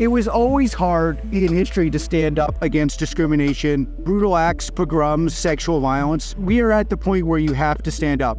[0.00, 5.78] It was always hard in history to stand up against discrimination, brutal acts, pogroms, sexual
[5.78, 6.34] violence.
[6.38, 8.38] We are at the point where you have to stand up.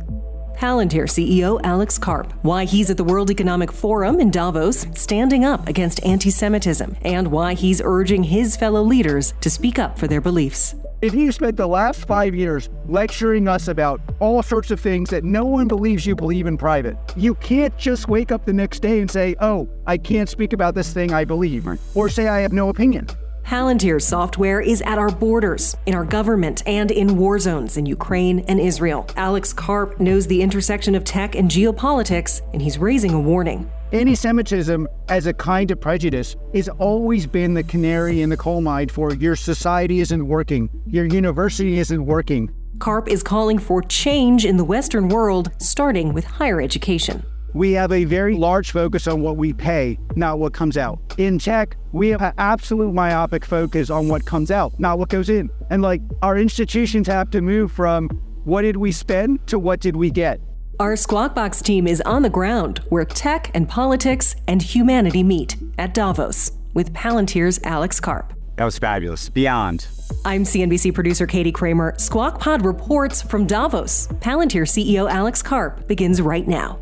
[0.58, 5.68] Palantir CEO Alex Karp, why he's at the World Economic Forum in Davos standing up
[5.68, 10.20] against anti Semitism, and why he's urging his fellow leaders to speak up for their
[10.20, 10.74] beliefs.
[11.02, 15.24] If you spent the last five years lecturing us about all sorts of things that
[15.24, 19.00] no one believes you believe in private, you can't just wake up the next day
[19.00, 22.54] and say, oh, I can't speak about this thing I believe, or say I have
[22.54, 23.08] no opinion.
[23.44, 28.42] Palantir's software is at our borders, in our government, and in war zones in Ukraine
[28.42, 29.08] and Israel.
[29.16, 33.68] Alex Karp knows the intersection of tech and geopolitics, and he's raising a warning.
[33.94, 38.62] Anti Semitism, as a kind of prejudice, has always been the canary in the coal
[38.62, 42.50] mine for your society isn't working, your university isn't working.
[42.80, 47.22] Karp is calling for change in the Western world, starting with higher education.
[47.54, 50.98] We have a very large focus on what we pay, not what comes out.
[51.18, 55.30] In tech, we have an absolute myopic focus on what comes out, not what goes
[55.30, 55.50] in.
[55.70, 58.08] And like our institutions have to move from
[58.46, 60.40] what did we spend to what did we get.
[60.80, 65.56] Our Squawk Box team is on the ground where tech and politics and humanity meet
[65.78, 68.34] at Davos with Palantir's Alex Karp.
[68.56, 69.30] That was fabulous.
[69.30, 69.88] Beyond.
[70.26, 71.94] I'm CNBC producer Katie Kramer.
[71.98, 74.08] Squawk Pod reports from Davos.
[74.22, 76.80] Palantir CEO Alex Karp begins right now.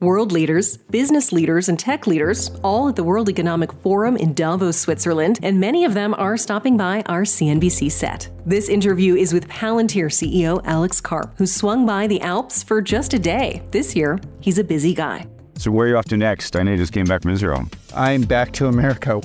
[0.00, 4.78] World leaders, business leaders, and tech leaders, all at the World Economic Forum in Davos,
[4.78, 8.30] Switzerland, and many of them are stopping by our CNBC set.
[8.46, 13.12] This interview is with Palantir CEO Alex Karp, who swung by the Alps for just
[13.12, 13.60] a day.
[13.72, 15.26] This year, he's a busy guy.
[15.58, 16.56] So, where are you off to next?
[16.56, 17.66] I know you just came back from Israel.
[17.94, 19.20] I'm back to America.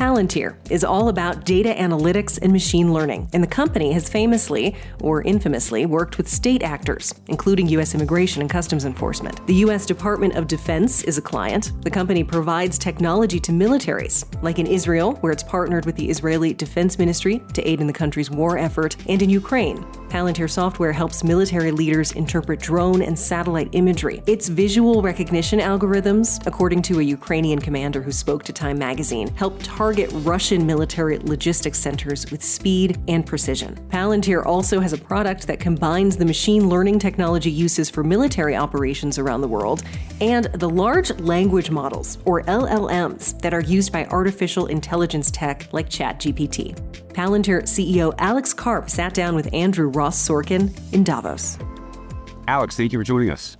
[0.00, 5.20] Palantir is all about data analytics and machine learning, and the company has famously, or
[5.20, 7.94] infamously, worked with state actors, including U.S.
[7.94, 9.46] Immigration and Customs Enforcement.
[9.46, 9.84] The U.S.
[9.84, 11.72] Department of Defense is a client.
[11.82, 16.54] The company provides technology to militaries, like in Israel, where it's partnered with the Israeli
[16.54, 19.84] Defense Ministry to aid in the country's war effort, and in Ukraine.
[20.08, 24.22] Palantir software helps military leaders interpret drone and satellite imagery.
[24.26, 29.60] Its visual recognition algorithms, according to a Ukrainian commander who spoke to Time magazine, help
[29.62, 33.74] target target Russian military logistics centers with speed and precision.
[33.88, 39.18] Palantir also has a product that combines the machine learning technology uses for military operations
[39.18, 39.82] around the world
[40.20, 45.90] and the large language models, or LLMs, that are used by artificial intelligence tech like
[45.90, 46.76] ChatGPT.
[47.12, 51.58] Palantir CEO Alex Karp sat down with Andrew Ross Sorkin in Davos.
[52.46, 53.56] Alex, thank you for joining us.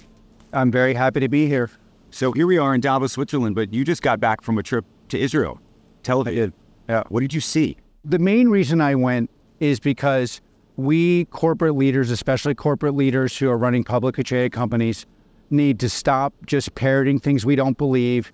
[0.53, 1.73] I'm very happy to be here.
[2.11, 4.85] So here we are in Davos, Switzerland, but you just got back from a trip
[5.09, 5.61] to Israel.
[6.03, 6.50] Tell us,
[6.88, 7.77] uh, what did you see?
[8.05, 9.31] The main reason I went
[9.61, 10.41] is because
[10.77, 15.06] we corporate leaders, especially corporate leaders who are running publicly traded companies,
[15.50, 18.33] need to stop just parroting things we don't believe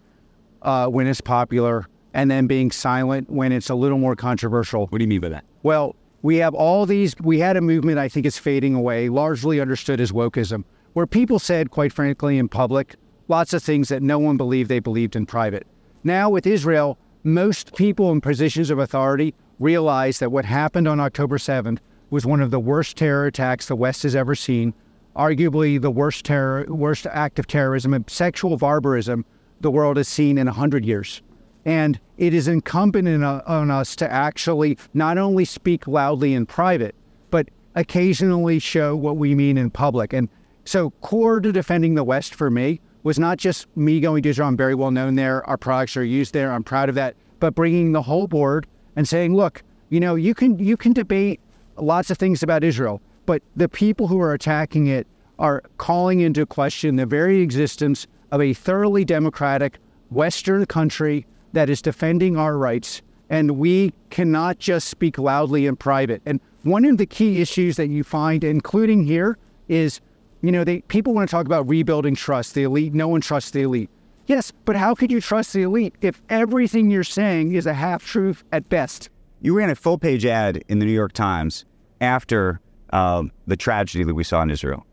[0.62, 4.86] uh, when it's popular and then being silent when it's a little more controversial.
[4.86, 5.44] What do you mean by that?
[5.62, 9.60] Well, we have all these, we had a movement I think is fading away, largely
[9.60, 12.96] understood as wokeism, where people said, quite frankly, in public,
[13.28, 15.66] lots of things that no one believed they believed in private.
[16.04, 21.38] Now, with Israel, most people in positions of authority realize that what happened on October
[21.38, 21.78] 7th
[22.08, 24.72] was one of the worst terror attacks the West has ever seen,
[25.16, 29.24] arguably the worst terror, worst act of terrorism and sexual barbarism
[29.60, 31.20] the world has seen in 100 years.
[31.64, 36.94] And it is incumbent in, on us to actually not only speak loudly in private,
[37.32, 40.12] but occasionally show what we mean in public.
[40.12, 40.28] And
[40.64, 44.48] so, core to defending the West for me was not just me going to Israel.
[44.48, 45.48] I'm very well known there.
[45.48, 46.50] Our products are used there.
[46.50, 47.14] I'm proud of that.
[47.38, 48.66] But bringing the whole board
[48.96, 51.38] and saying, look, you know, you can you can debate
[51.76, 55.06] lots of things about Israel, but the people who are attacking it
[55.38, 59.78] are calling into question the very existence of a thoroughly democratic
[60.10, 63.02] Western country that is defending our rights.
[63.30, 66.22] And we cannot just speak loudly in private.
[66.26, 69.38] And one of the key issues that you find, including here,
[69.68, 70.00] is
[70.46, 72.54] you know, they people want to talk about rebuilding trust.
[72.54, 73.90] The elite, no one trusts the elite.
[74.26, 78.04] Yes, but how could you trust the elite if everything you're saying is a half
[78.04, 79.10] truth at best?
[79.40, 81.64] You ran a full page ad in the New York Times
[82.00, 82.60] after
[82.90, 84.86] um, the tragedy that we saw in Israel.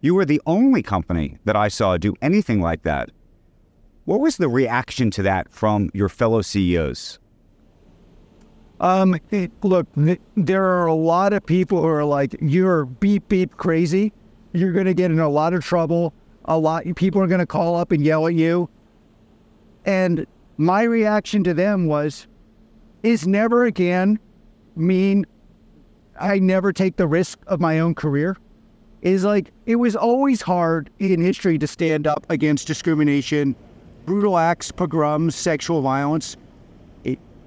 [0.00, 3.10] You were the only company that I saw do anything like that.
[4.04, 7.18] What was the reaction to that from your fellow CEOs?
[8.80, 13.28] Um, it, look, th- there are a lot of people who are like, "You're beep
[13.28, 14.12] beep crazy.
[14.52, 16.12] You're going to get in a lot of trouble.
[16.46, 18.68] A lot people are going to call up and yell at you."
[19.84, 22.26] And my reaction to them was,
[23.02, 24.18] "Is never again
[24.76, 25.26] mean
[26.18, 28.36] I never take the risk of my own career."
[29.02, 33.54] Is like it was always hard in history to stand up against discrimination,
[34.06, 36.36] brutal acts, pogroms, sexual violence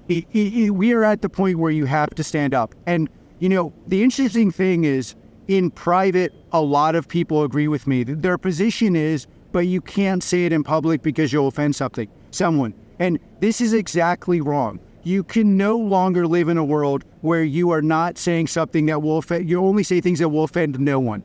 [0.08, 2.74] it, it, we are at the point where you have to stand up.
[2.86, 3.08] And,
[3.38, 5.14] you know, the interesting thing is
[5.52, 8.04] in private, a lot of people agree with me.
[8.04, 12.72] Their position is, but you can't say it in public because you'll offend something, someone.
[12.98, 14.80] And this is exactly wrong.
[15.02, 19.02] You can no longer live in a world where you are not saying something that
[19.02, 21.22] will offend, you only say things that will offend no one.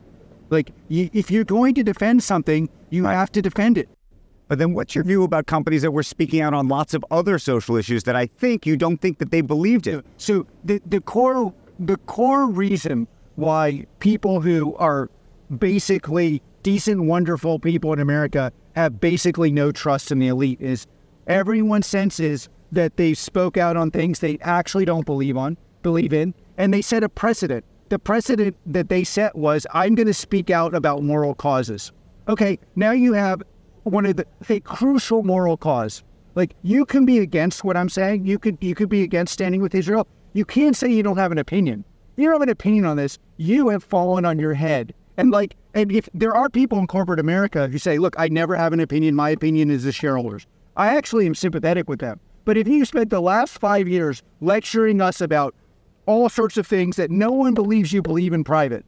[0.50, 3.88] Like, you, if you're going to defend something, you have to defend it.
[4.48, 7.38] But then what's your view about companies that were speaking out on lots of other
[7.38, 10.02] social issues that I think you don't think that they believed in?
[10.16, 13.06] So the, the core the core reason
[13.38, 15.08] why people who are
[15.58, 20.88] basically decent, wonderful people in America have basically no trust in the elite is
[21.28, 26.34] everyone senses that they spoke out on things they actually don't believe on, believe in,
[26.56, 27.64] and they set a precedent.
[27.90, 31.92] The precedent that they set was I'm going to speak out about moral causes.
[32.28, 33.40] Okay, now you have
[33.84, 36.02] one of the a crucial moral cause.
[36.34, 38.26] Like you can be against what I'm saying.
[38.26, 40.08] You could you could be against standing with Israel.
[40.32, 41.84] You can't say you don't have an opinion.
[42.18, 43.16] You have an opinion on this.
[43.36, 44.92] You have fallen on your head.
[45.16, 48.56] And like, and if there are people in corporate America who say, "Look, I never
[48.56, 49.14] have an opinion.
[49.14, 50.44] My opinion is the shareholders."
[50.76, 52.18] I actually am sympathetic with them.
[52.44, 55.54] But if you spent the last five years lecturing us about
[56.06, 58.84] all sorts of things that no one believes you believe in private,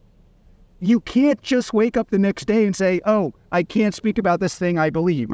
[0.81, 4.41] you can't just wake up the next day and say, oh, I can't speak about
[4.41, 5.31] this thing I believe,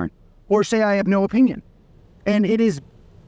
[0.48, 1.62] or say I have no opinion.
[2.26, 2.80] And it is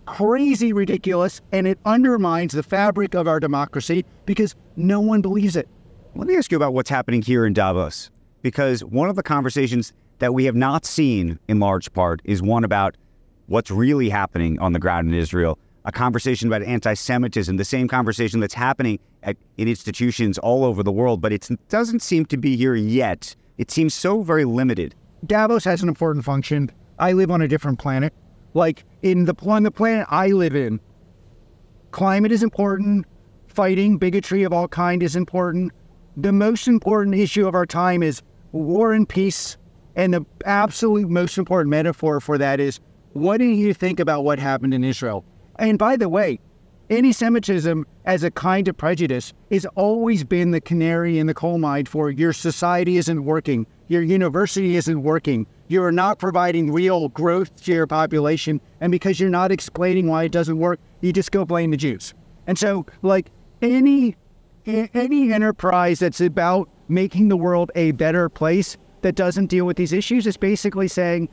[0.08, 5.68] crazy ridiculous and it undermines the fabric of our democracy because no one believes it.
[6.14, 8.10] Let me ask you about what's happening here in Davos,
[8.42, 12.64] because one of the conversations that we have not seen in large part is one
[12.64, 12.96] about
[13.46, 17.88] what's really happening on the ground in Israel a conversation about anti Semitism, the same
[17.88, 22.36] conversation that's happening at, in institutions all over the world, but it doesn't seem to
[22.36, 23.34] be here yet.
[23.56, 24.94] It seems so very limited.
[25.26, 26.70] Davos has an important function.
[26.98, 28.12] I live on a different planet.
[28.52, 30.80] Like in the on the planet I live in,
[31.90, 33.06] climate is important.
[33.48, 35.72] Fighting bigotry of all kind is important.
[36.16, 38.22] The most important issue of our time is
[38.52, 39.56] war and peace.
[39.96, 42.78] And the absolute most important metaphor for that is
[43.14, 45.24] what do you think about what happened in Israel?
[45.58, 46.38] And by the way,
[46.88, 51.58] anti Semitism as a kind of prejudice has always been the canary in the coal
[51.58, 57.54] mine for your society isn't working, your university isn't working, you're not providing real growth
[57.64, 61.44] to your population, and because you're not explaining why it doesn't work, you just go
[61.44, 62.14] blame the Jews.
[62.46, 63.30] And so, like
[63.62, 64.16] any
[64.66, 69.92] any enterprise that's about making the world a better place that doesn't deal with these
[69.92, 71.28] issues is basically saying,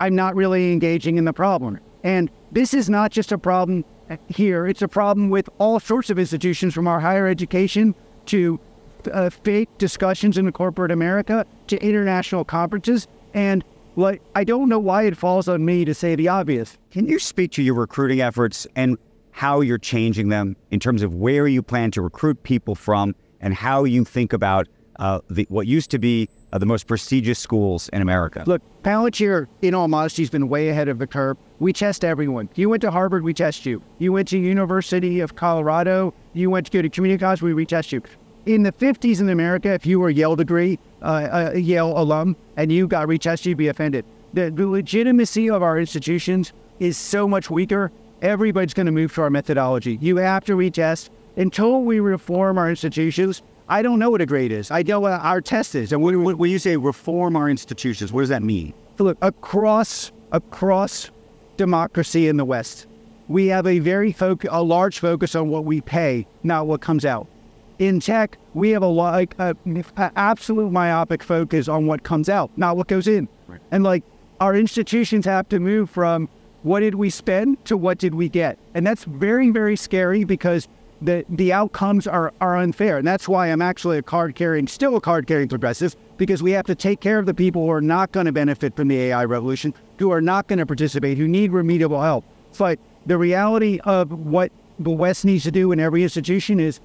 [0.00, 1.78] I'm not really engaging in the problem.
[2.04, 3.84] And this is not just a problem
[4.28, 7.94] here, it's a problem with all sorts of institutions from our higher education
[8.26, 8.58] to
[9.12, 13.06] uh, fake discussions in corporate America to international conferences.
[13.34, 13.64] And
[13.96, 16.78] like, I don't know why it falls on me to say the obvious.
[16.90, 18.96] Can you speak to your recruiting efforts and
[19.32, 23.54] how you're changing them in terms of where you plan to recruit people from and
[23.54, 24.66] how you think about
[24.98, 28.42] uh, the, what used to be uh, the most prestigious schools in America.
[28.46, 31.36] Look, Palantir, in all modesty, has been way ahead of the curve.
[31.60, 32.48] We test everyone.
[32.54, 33.82] You went to Harvard, we test you.
[33.98, 37.92] You went to University of Colorado, you went to go to community college, we retest
[37.92, 38.02] you.
[38.48, 42.34] In the 50s in America, if you were a Yale degree, uh, a Yale alum,
[42.56, 44.06] and you got retested, you'd be offended.
[44.32, 47.92] The, the legitimacy of our institutions is so much weaker.
[48.22, 49.98] Everybody's going to move to our methodology.
[50.00, 51.10] You have to retest.
[51.36, 54.70] Until we reform our institutions, I don't know what a grade is.
[54.70, 55.92] I know what our test is.
[55.92, 58.72] And when, when you say reform our institutions, what does that mean?
[58.96, 61.10] Look, across across
[61.58, 62.86] democracy in the West,
[63.28, 67.04] we have a very foc- a large focus on what we pay, not what comes
[67.04, 67.26] out.
[67.78, 72.28] In tech, we have a like uh, a, a absolute myopic focus on what comes
[72.28, 73.28] out, not what goes in.
[73.46, 73.60] Right.
[73.70, 74.02] And like
[74.40, 76.28] our institutions have to move from
[76.64, 80.66] what did we spend to what did we get, and that's very very scary because
[81.00, 84.96] the the outcomes are are unfair, and that's why I'm actually a card carrying, still
[84.96, 87.80] a card carrying progressive, because we have to take care of the people who are
[87.80, 91.28] not going to benefit from the AI revolution, who are not going to participate, who
[91.28, 92.24] need remedial help.
[92.58, 96.80] But the reality of what the West needs to do in every institution is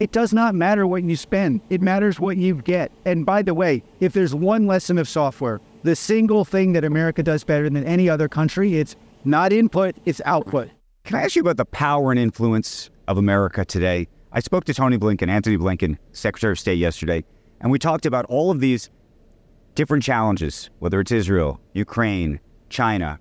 [0.00, 2.90] it does not matter what you spend, it matters what you get.
[3.04, 7.22] And by the way, if there's one lesson of software, the single thing that America
[7.22, 10.70] does better than any other country, it's not input, it's output.
[11.04, 14.08] Can I ask you about the power and influence of America today?
[14.32, 17.22] I spoke to Tony Blinken, Antony Blinken, Secretary of State, yesterday,
[17.60, 18.90] and we talked about all of these
[19.74, 23.18] different challenges, whether it's Israel, Ukraine, China.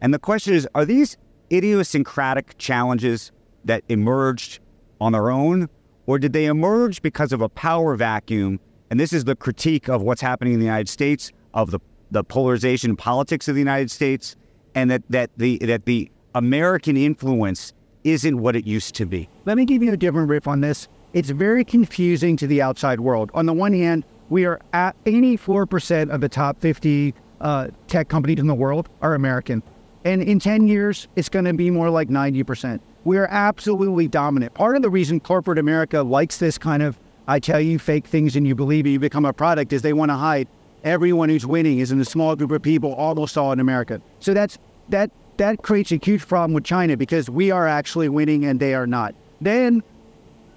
[0.00, 1.16] And the question is are these
[1.52, 3.32] idiosyncratic challenges
[3.64, 4.60] that emerged
[5.00, 5.68] on their own,
[6.08, 8.58] or did they emerge because of a power vacuum?
[8.90, 12.24] And this is the critique of what's happening in the United States, of the, the
[12.24, 14.34] polarization politics of the United States,
[14.74, 17.74] and that, that, the, that the American influence
[18.04, 19.28] isn't what it used to be.
[19.44, 20.88] Let me give you a different riff on this.
[21.12, 23.30] It's very confusing to the outside world.
[23.34, 28.38] On the one hand, we are at 84% of the top 50 uh, tech companies
[28.38, 29.62] in the world are American.
[30.06, 32.80] And in 10 years, it's going to be more like 90%.
[33.04, 34.54] We are absolutely dominant.
[34.54, 38.36] Part of the reason corporate America likes this kind of I tell you fake things
[38.36, 40.48] and you believe it, you become a product is they want to hide
[40.82, 44.00] everyone who's winning is in a small group of people, almost all in America.
[44.20, 48.46] So that's that that creates a huge problem with China because we are actually winning
[48.46, 49.14] and they are not.
[49.40, 49.82] Then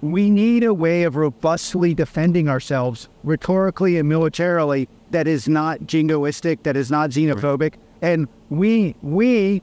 [0.00, 6.64] we need a way of robustly defending ourselves rhetorically and militarily that is not jingoistic,
[6.64, 7.74] that is not xenophobic.
[8.00, 9.62] And we, we,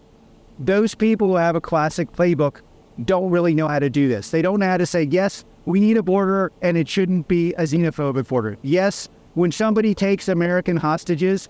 [0.59, 2.61] those people who have a classic playbook
[3.05, 4.31] don't really know how to do this.
[4.31, 7.53] They don't know how to say, yes, we need a border and it shouldn't be
[7.53, 8.57] a xenophobic border.
[8.61, 11.49] Yes, when somebody takes American hostages,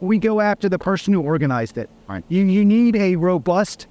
[0.00, 1.90] we go after the person who organized it.
[2.08, 2.24] Right.
[2.28, 3.86] You, you need a robust,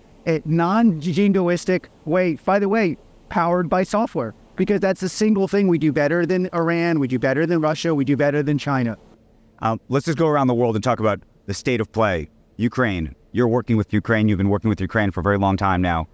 [0.46, 2.36] non jingoistic way.
[2.36, 2.98] By the way,
[3.30, 7.20] powered by software because that's the single thing we do better than Iran, we do
[7.20, 8.98] better than Russia, we do better than China.
[9.60, 12.30] Um, let's just go around the world and talk about the state of play.
[12.58, 13.16] Ukraine.
[13.32, 14.28] You're working with Ukraine.
[14.28, 16.08] You've been working with Ukraine for a very long time now.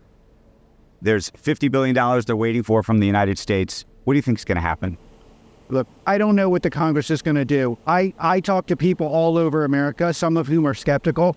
[1.04, 3.84] There's $50 billion they're waiting for from the United States.
[4.06, 4.98] What do you think is going to happen?
[5.68, 7.78] Look, I don't know what the Congress is going to do.
[7.86, 11.36] I, I talk to people all over America, some of whom are skeptical.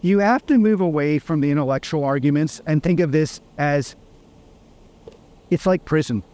[0.00, 3.94] You have to move away from the intellectual arguments and think of this as
[5.50, 6.24] it's like prison.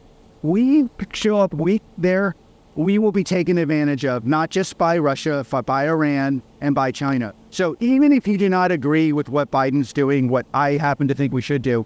[0.42, 2.34] We show up weak there,
[2.78, 6.92] we will be taken advantage of, not just by Russia, but by Iran and by
[6.92, 7.34] China.
[7.50, 11.14] So even if you do not agree with what Biden's doing, what I happen to
[11.14, 11.84] think we should do,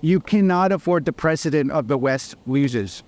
[0.00, 3.04] you cannot afford the precedent of the West loses.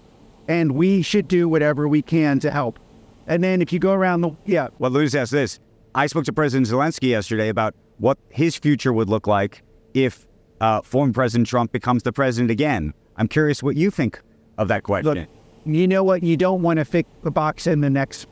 [0.47, 2.79] And we should do whatever we can to help.
[3.27, 4.69] And then if you go around the, yeah.
[4.79, 5.59] Well, let me ask this.
[5.97, 9.65] I spoke to President Zelensky yesterday about what his future would look like
[9.95, 10.29] if
[10.61, 12.95] uh, former President Trump becomes the president again.
[13.17, 14.23] I'm curious what you think
[14.59, 15.15] of that question.
[15.15, 15.29] Look,
[15.65, 16.23] you know what?
[16.23, 18.27] You don't want to fix the box in the next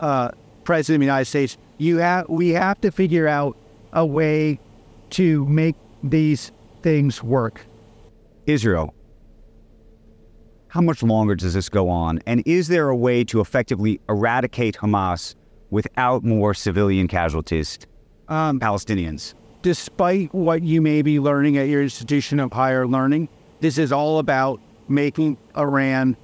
[0.00, 0.30] uh,
[0.64, 1.56] president of the United States.
[1.78, 3.56] You have we have to figure out
[3.92, 4.58] a way
[5.10, 7.64] to make these things work.
[8.46, 8.94] Israel.
[10.68, 12.20] How much longer does this go on?
[12.26, 15.34] And is there a way to effectively eradicate Hamas
[15.70, 17.78] without more civilian casualties,
[18.28, 19.32] um, Palestinians?
[19.62, 23.28] Despite what you may be learning at your institution of higher learning,
[23.60, 26.16] this is all about making Iran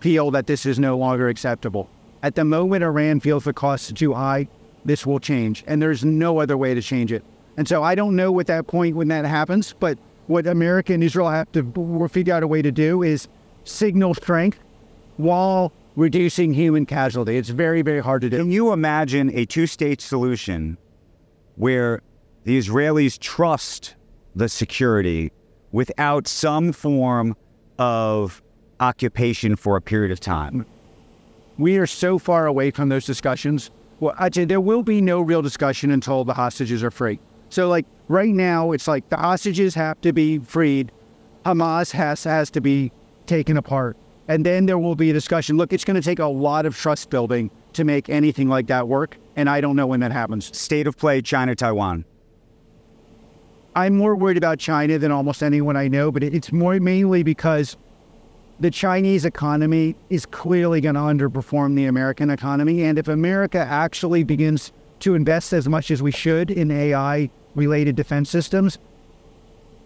[0.00, 1.88] feel that this is no longer acceptable.
[2.22, 4.48] At the moment, Iran feels the costs too high.
[4.84, 7.22] This will change, and there's no other way to change it.
[7.56, 11.02] And so I don't know what that point when that happens, but what America and
[11.02, 13.28] Israel have to figure out a way to do is
[13.64, 14.58] signal strength
[15.16, 17.36] while reducing human casualty.
[17.36, 18.38] It's very, very hard to do.
[18.38, 20.78] Can you imagine a two state solution
[21.56, 22.00] where
[22.44, 23.96] the Israelis trust
[24.34, 25.30] the security
[25.72, 27.36] without some form
[27.78, 28.40] of
[28.80, 30.66] occupation for a period of time.
[31.58, 33.70] We are so far away from those discussions.
[34.00, 37.20] Well, I'd say there will be no real discussion until the hostages are free.
[37.50, 40.90] So, like right now, it's like the hostages have to be freed,
[41.44, 42.92] Hamas has has to be
[43.26, 43.96] taken apart,
[44.28, 45.56] and then there will be a discussion.
[45.56, 48.88] Look, it's going to take a lot of trust building to make anything like that
[48.88, 50.56] work, and I don't know when that happens.
[50.56, 52.04] State of play: China, Taiwan.
[53.76, 57.76] I'm more worried about China than almost anyone I know, but it's more mainly because
[58.60, 62.84] the Chinese economy is clearly going to underperform the American economy.
[62.84, 67.96] And if America actually begins to invest as much as we should in AI related
[67.96, 68.78] defense systems,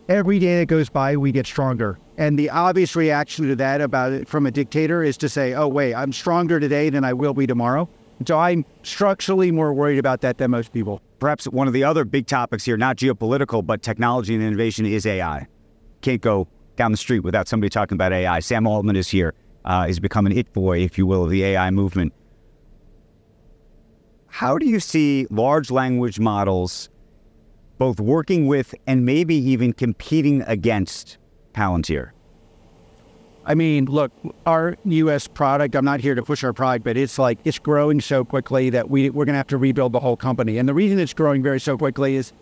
[0.08, 1.98] every day that goes by, we get stronger.
[2.18, 5.68] And the obvious reaction to that about it from a dictator is to say, oh,
[5.68, 7.88] wait, I'm stronger today than I will be tomorrow.
[8.18, 11.00] And So I'm structurally more worried about that than most people.
[11.20, 15.06] Perhaps one of the other big topics here, not geopolitical, but technology and innovation, is
[15.06, 15.46] AI.
[16.02, 18.40] Can't go down the street without somebody talking about AI.
[18.40, 19.34] Sam Altman is here.
[19.64, 22.12] Uh, he's become an it boy, if you will, of the AI movement.
[24.28, 26.88] How do you see large language models
[27.78, 31.18] both working with and maybe even competing against
[31.52, 32.10] Palantir?
[33.46, 34.10] I mean, look,
[34.46, 35.28] our U.S.
[35.28, 38.70] product, I'm not here to push our product, but it's like it's growing so quickly
[38.70, 40.56] that we, we're going to have to rebuild the whole company.
[40.58, 42.32] And the reason it's growing very so quickly is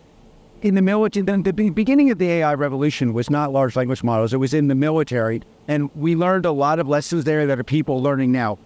[0.63, 4.33] in the military, the, the beginning of the AI revolution was not large language models,
[4.33, 5.41] it was in the military.
[5.67, 8.57] And we learned a lot of lessons there that are people learning now.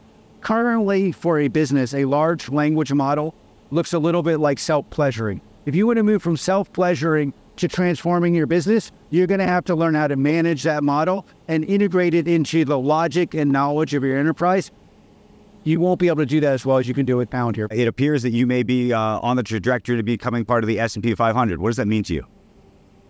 [0.42, 3.34] Currently, for a business, a large language model
[3.72, 5.42] looks a little bit like self pleasuring.
[5.66, 9.48] If you want to move from self pleasuring to transforming your business, you're going to
[9.48, 13.52] have to learn how to manage that model and integrate it into the logic and
[13.52, 14.72] knowledge of your enterprise.
[15.68, 17.68] You won't be able to do that as well as you can do with Palantir.
[17.74, 20.80] It appears that you may be uh, on the trajectory to becoming part of the
[20.80, 21.60] S&P 500.
[21.60, 22.26] What does that mean to you?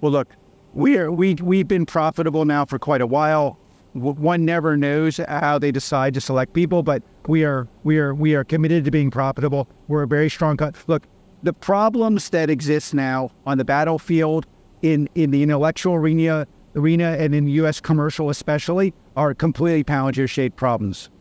[0.01, 0.29] Well, look,
[0.73, 3.59] we are we we've been profitable now for quite a while.
[3.93, 8.33] One never knows how they decide to select people, but we are we are we
[8.33, 9.67] are committed to being profitable.
[9.87, 10.57] We're a very strong.
[10.57, 11.03] Co- look,
[11.43, 14.47] the problems that exist now on the battlefield,
[14.81, 17.79] in, in the intellectual arena, arena and in U.S.
[17.79, 21.11] commercial especially, are completely Palantir-shaped problems.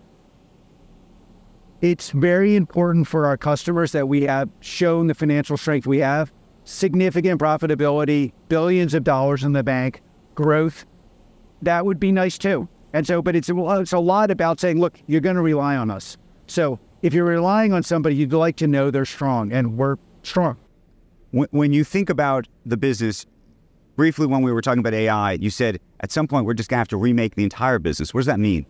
[1.87, 6.33] It's very important for our customers that we have shown the financial strength we have,
[6.65, 10.03] significant profitability, billions of dollars in the bank,
[10.35, 10.85] growth.
[11.63, 12.69] That would be nice too.
[12.93, 15.93] And so, but it's, it's a lot about saying, look, you're going to rely on
[15.93, 16.17] us.
[16.49, 20.57] So if you're relying on somebody, you'd like to know they're strong, and we're strong.
[21.31, 23.27] When, when you think about the business,
[23.95, 26.79] briefly when we were talking about AI, you said at some point we're just going
[26.79, 28.13] to have to remake the entire business.
[28.13, 28.67] What does that mean?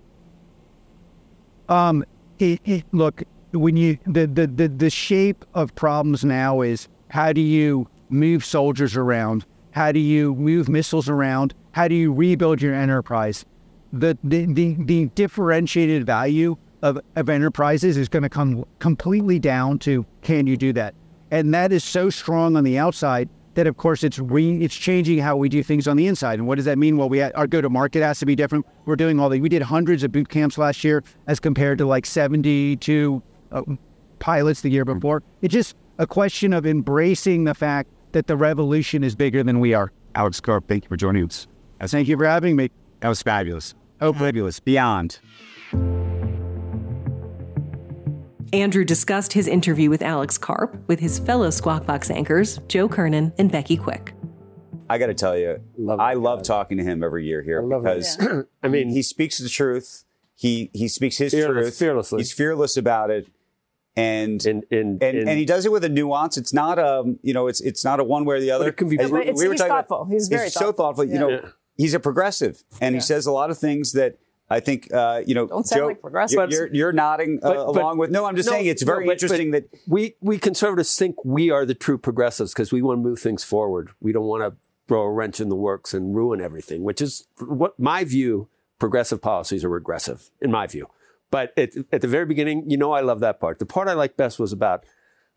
[1.70, 2.04] Um,
[2.38, 7.32] it, it, look, when you the, the the the shape of problems now is how
[7.32, 9.44] do you move soldiers around?
[9.72, 11.54] How do you move missiles around?
[11.72, 13.44] How do you rebuild your enterprise?
[13.92, 19.78] The the the, the differentiated value of, of enterprises is going to come completely down
[19.80, 20.94] to can you do that?
[21.30, 25.18] And that is so strong on the outside that, of course, it's re, it's changing
[25.18, 26.38] how we do things on the inside.
[26.38, 26.96] And what does that mean?
[26.96, 28.66] Well, we had, our go to market has to be different.
[28.84, 31.86] We're doing all the we did hundreds of boot camps last year as compared to
[31.86, 33.22] like 72
[33.52, 33.62] uh,
[34.18, 35.22] pilots the year before.
[35.40, 39.72] It's just a question of embracing the fact that the revolution is bigger than we
[39.74, 39.90] are.
[40.14, 41.46] Alex Karp, thank you for joining us.
[41.82, 42.70] Thank you for having me.
[43.00, 43.74] That was fabulous.
[44.00, 44.60] Oh, fabulous.
[44.60, 45.18] Beyond.
[48.52, 53.32] Andrew discussed his interview with Alex Karp with his fellow Squawk Box anchors, Joe Kernen
[53.38, 54.12] and Becky Quick.
[54.88, 58.16] I got to tell you, love I love talking to him every year here because
[58.62, 60.04] I mean he speaks the truth.
[60.36, 62.18] He he speaks his Fearless, truth fearlessly.
[62.18, 63.26] He's fearless about it,
[63.96, 66.36] and and and, and, and he does it with a nuance.
[66.36, 68.66] It's not a you know it's it's not a one way or the other.
[68.66, 70.04] But it can be- As No, but it's- he's thoughtful.
[70.04, 71.04] He's very so thoughtful.
[71.04, 71.48] You know, Yeah.
[71.76, 74.18] he's a progressive, and he says a lot of things that.
[74.48, 75.46] I think uh, you know.
[75.46, 76.36] Don't sound Joe, like progressive.
[76.36, 78.10] You're, you're, you're nodding uh, But- but- along with.
[78.10, 80.94] No, I'm just No, saying it's no, very but- interesting but that we we conservatives
[80.96, 83.90] think we are the true progressives because we want to move things forward.
[84.00, 84.56] We don't want to
[84.88, 88.48] throw a wrench in the works and ruin everything, which is what my view.
[88.78, 90.86] Progressive policies are regressive, in my view.
[91.30, 93.58] But at, at the very beginning, you know, I love that part.
[93.58, 94.84] The part I liked best was about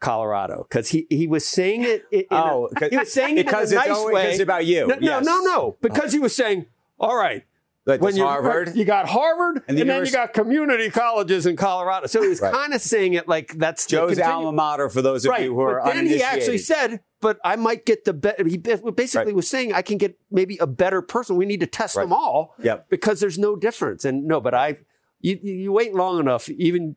[0.02, 2.04] Colorado because he he was saying it.
[2.12, 4.32] In Oh, a, he was saying it because in a it's nice always- way.
[4.32, 4.88] it's about you.
[4.88, 5.26] No, no, Yes.
[5.26, 5.78] no, no.
[5.82, 6.66] Because he was saying,
[7.00, 7.44] all right,
[7.90, 8.76] like when you Harvard.
[8.76, 12.08] you got Harvard And and, then you got community colleges in Colorado.
[12.08, 12.54] So he was Right.
[12.54, 15.56] kind of saying it like that's the Joe's alma mater for those of Right, you
[15.56, 19.26] who are but then he actually said, "But I might get the better." He basically
[19.26, 19.36] Right.
[19.36, 21.36] was saying, "I can get maybe a better person.
[21.36, 22.90] We need to test them all, Yep.
[22.90, 24.78] because there's no difference." And no, but I,
[25.20, 26.96] you, you wait long enough, even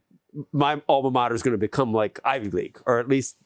[0.53, 3.37] my alma mater is going to become like Ivy League, or at least.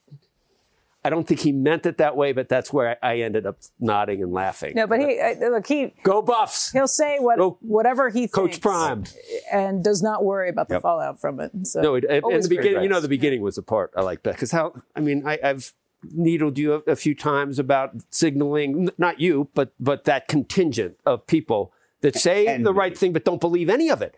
[1.07, 3.59] I don't think he meant it that way, but that's where I, I ended up
[3.79, 4.73] nodding and laughing.
[4.75, 8.53] No, but he uh, look he go Buffs, he'll say what Go- whatever he Coach
[8.53, 9.05] thinks, Prime.
[9.53, 10.83] and does not worry about the Yep.
[10.83, 11.53] fallout from it.
[11.67, 14.03] So No, it, and, and the beginning, you know, the beginning was the part I
[14.03, 15.73] like that because how I mean, I, I've
[16.13, 20.97] needled you a, a few times about signaling, n- not you, but but that contingent
[21.07, 24.17] of people that say And- the right thing but don't believe any of it.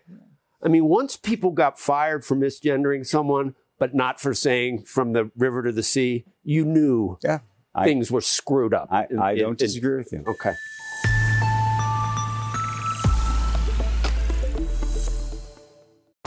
[0.63, 5.31] I mean, once people got fired for misgendering someone, but not for saying from the
[5.37, 7.41] river to the sea, you knew Yeah.
[7.75, 8.89] I- things were screwed up.
[8.91, 10.25] I, In- I in- don't in- disagree with you.
[10.27, 10.55] Okay.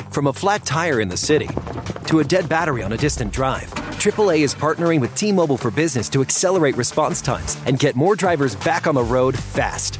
[0.09, 1.49] From a flat tire in the city
[2.07, 5.71] to a dead battery on a distant drive, AAA is partnering with T Mobile for
[5.71, 9.99] Business to accelerate response times and get more drivers back on the road fast.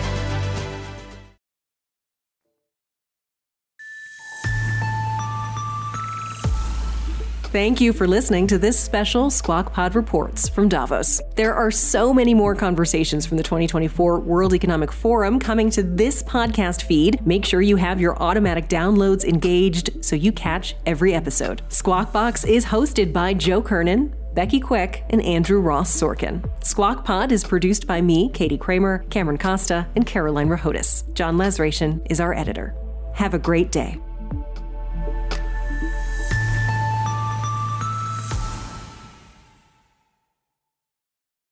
[7.51, 11.21] Thank you for listening to this special Squawk Pod Reports from Davos.
[11.35, 16.23] There are so many more conversations from the 2024 World Economic Forum coming to this
[16.23, 17.19] podcast feed.
[17.27, 21.61] Make sure you have your automatic downloads engaged so you catch every episode.
[21.67, 26.49] Squawk Box is hosted by Joe Kernen, Becky Quick, and Andrew Ross Sorkin.
[26.63, 31.13] Squawk Pod is produced by me, Katie Kramer, Cameron Costa, and Caroline Rahotis.
[31.15, 32.73] John Lesration is our editor.
[33.13, 33.99] Have a great day.